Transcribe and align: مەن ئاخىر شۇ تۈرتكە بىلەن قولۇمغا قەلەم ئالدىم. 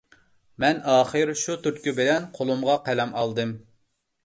مەن 0.63 0.79
ئاخىر 0.93 1.33
شۇ 1.43 1.59
تۈرتكە 1.67 1.95
بىلەن 2.01 2.27
قولۇمغا 2.39 2.81
قەلەم 2.91 3.17
ئالدىم. 3.21 3.55